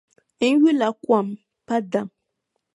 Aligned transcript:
N 0.51 0.53
yula 0.63 0.87
kom 1.05 1.27
pa 1.65 1.75
dam. 1.91 2.07